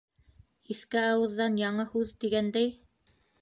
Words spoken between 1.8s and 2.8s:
һүҙ, тигәндәй...